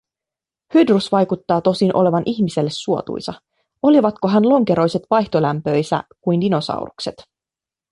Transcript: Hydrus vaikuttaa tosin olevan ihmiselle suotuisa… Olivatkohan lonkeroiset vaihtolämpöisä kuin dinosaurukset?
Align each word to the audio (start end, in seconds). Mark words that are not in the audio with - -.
Hydrus 0.73 1.11
vaikuttaa 1.11 1.61
tosin 1.61 1.95
olevan 1.95 2.23
ihmiselle 2.25 2.69
suotuisa… 2.73 3.33
Olivatkohan 3.83 4.49
lonkeroiset 4.49 5.03
vaihtolämpöisä 5.11 6.03
kuin 6.21 6.41
dinosaurukset? 6.41 7.15